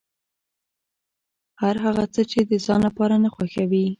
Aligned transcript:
هر 1.61 1.75
هغه 1.85 2.05
څه 2.13 2.21
چې 2.31 2.39
د 2.49 2.51
ځان 2.65 2.79
لپاره 2.87 3.15
نه 3.23 3.29
خوښوې. 3.35 3.85